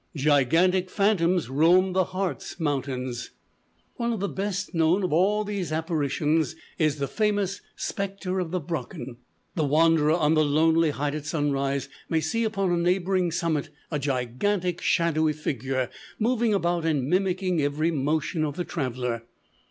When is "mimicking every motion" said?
17.07-18.43